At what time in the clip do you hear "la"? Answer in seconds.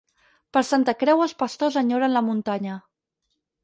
2.19-2.27